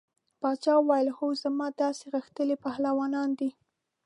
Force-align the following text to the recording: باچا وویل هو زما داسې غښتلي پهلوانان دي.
باچا 0.41 0.73
وویل 0.79 1.07
هو 1.17 1.27
زما 1.43 1.67
داسې 1.81 2.03
غښتلي 2.13 2.55
پهلوانان 2.65 3.29
دي. 3.39 3.49